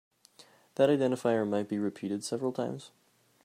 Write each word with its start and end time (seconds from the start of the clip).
That 0.77 0.89
identifier 0.89 1.47
might 1.47 1.67
be 1.69 1.77
repeated 1.77 2.23
several 2.23 2.51
times. 2.53 2.89